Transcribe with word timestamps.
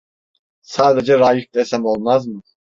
Sadece 0.61 1.19
Raif 1.19 1.53
desem 1.53 1.85
olmaz 1.85 2.27
mı? 2.27 2.41